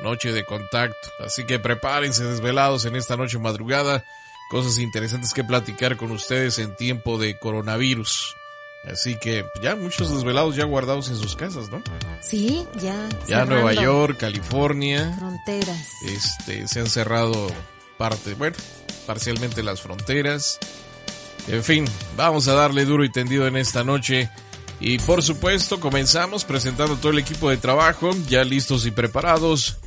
noche 0.00 0.32
de 0.32 0.44
contacto. 0.44 1.08
Así 1.24 1.44
que 1.44 1.58
prepárense 1.58 2.24
desvelados 2.24 2.84
en 2.84 2.96
esta 2.96 3.16
noche 3.16 3.38
madrugada. 3.38 4.04
Cosas 4.50 4.78
interesantes 4.78 5.32
que 5.32 5.44
platicar 5.44 5.96
con 5.96 6.12
ustedes 6.12 6.58
en 6.58 6.76
tiempo 6.76 7.18
de 7.18 7.38
coronavirus. 7.38 8.36
Así 8.90 9.16
que 9.16 9.44
ya 9.60 9.74
muchos 9.74 10.14
desvelados 10.14 10.54
ya 10.54 10.64
guardados 10.64 11.08
en 11.08 11.16
sus 11.16 11.34
casas, 11.34 11.68
¿no? 11.70 11.82
Sí, 12.20 12.64
ya. 12.80 13.08
Ya 13.26 13.44
Nueva 13.44 13.74
York, 13.74 14.16
California. 14.18 15.12
Fronteras. 15.18 15.88
Este, 16.06 16.68
se 16.68 16.80
han 16.80 16.88
cerrado 16.88 17.48
parte, 17.98 18.34
bueno, 18.34 18.56
parcialmente 19.06 19.64
las 19.64 19.80
fronteras. 19.80 20.60
En 21.48 21.64
fin, 21.64 21.84
vamos 22.16 22.46
a 22.46 22.54
darle 22.54 22.84
duro 22.84 23.04
y 23.04 23.10
tendido 23.10 23.48
en 23.48 23.56
esta 23.56 23.82
noche. 23.82 24.30
Y 24.78 24.98
por 24.98 25.22
supuesto, 25.22 25.80
comenzamos 25.80 26.44
presentando 26.44 26.96
todo 26.96 27.10
el 27.10 27.18
equipo 27.18 27.50
de 27.50 27.56
trabajo, 27.56 28.10
ya 28.28 28.44
listos 28.44 28.86
y 28.86 28.92
preparados 28.92 29.78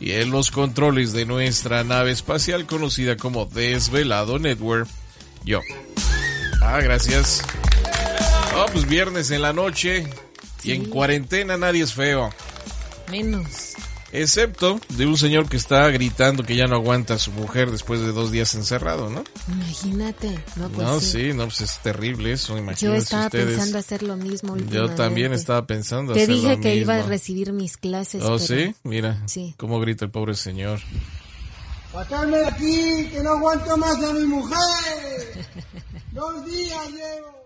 y 0.00 0.12
en 0.12 0.30
los 0.30 0.50
controles 0.50 1.12
de 1.12 1.26
nuestra 1.26 1.84
nave 1.84 2.10
espacial 2.10 2.66
conocida 2.66 3.16
como 3.16 3.46
Desvelado 3.46 4.38
Network, 4.38 4.88
yo. 5.44 5.60
Ah, 6.62 6.80
gracias. 6.80 7.42
Oh, 8.56 8.66
pues 8.72 8.86
viernes 8.86 9.30
en 9.30 9.42
la 9.42 9.52
noche 9.52 10.08
y 10.62 10.72
en 10.72 10.86
cuarentena 10.86 11.56
nadie 11.56 11.82
es 11.82 11.94
feo. 11.94 12.30
Menos. 13.10 13.74
Excepto 14.16 14.80
de 14.88 15.06
un 15.06 15.16
señor 15.18 15.48
que 15.48 15.56
está 15.56 15.88
gritando 15.90 16.42
que 16.42 16.56
ya 16.56 16.66
no 16.66 16.76
aguanta 16.76 17.14
a 17.14 17.18
su 17.18 17.30
mujer 17.32 17.70
después 17.70 18.00
de 18.00 18.12
dos 18.12 18.30
días 18.30 18.54
encerrado, 18.54 19.10
¿no? 19.10 19.22
Imagínate. 19.52 20.30
No, 20.56 20.68
pues 20.70 20.86
no 20.86 21.00
sí. 21.00 21.06
sí. 21.06 21.32
no, 21.34 21.44
pues 21.44 21.60
es 21.60 21.78
terrible 21.78 22.32
eso, 22.32 22.56
imagínense 22.56 22.86
Yo 22.86 22.94
estaba 22.94 23.26
ustedes. 23.26 23.46
pensando 23.48 23.78
hacer 23.78 24.02
lo 24.02 24.16
mismo. 24.16 24.56
Yo 24.56 24.88
también 24.90 25.32
estaba 25.32 25.66
pensando 25.66 26.12
Te 26.14 26.22
hacer 26.22 26.34
dije 26.34 26.56
lo 26.56 26.60
que 26.60 26.76
iba 26.76 26.94
a 26.96 27.02
recibir 27.02 27.52
mis 27.52 27.76
clases. 27.76 28.22
Oh, 28.22 28.36
pero- 28.36 28.38
sí, 28.38 28.74
mira. 28.84 29.22
Sí. 29.26 29.54
Cómo 29.58 29.78
grita 29.80 30.04
el 30.06 30.10
pobre 30.10 30.34
señor. 30.34 30.80
¡Sacarme 31.92 32.38
de 32.38 32.46
aquí, 32.46 33.08
que 33.10 33.22
no 33.22 33.30
aguanto 33.30 33.76
más 33.76 33.96
a 34.02 34.12
mi 34.12 34.24
mujer! 34.26 34.56
¡Dos 36.12 36.44
días 36.44 36.90
llevo! 36.90 37.45